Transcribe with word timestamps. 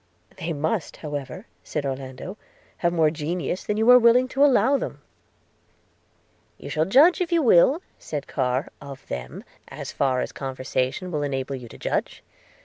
'They 0.37 0.51
must, 0.51 0.97
however,' 1.05 1.45
said 1.63 1.85
Orlando, 1.85 2.35
'have 2.77 2.91
more 2.91 3.11
genius 3.11 3.63
than 3.63 3.77
you 3.77 3.87
are 3.91 3.99
willing 3.99 4.27
to 4.29 4.43
allow 4.43 4.75
them.' 4.75 5.03
'You 6.57 6.69
shall 6.71 6.85
judge, 6.85 7.21
if 7.21 7.31
you 7.31 7.43
will,' 7.43 7.83
said 7.99 8.25
Carr, 8.25 8.69
'of 8.81 9.05
them, 9.09 9.43
as 9.67 9.91
far 9.91 10.21
as 10.21 10.31
conversation 10.31 11.11
will 11.11 11.21
enable 11.21 11.53
you 11.55 11.67
to 11.67 11.77
judge. 11.77 12.23